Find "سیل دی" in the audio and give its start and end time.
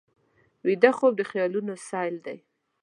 1.87-2.37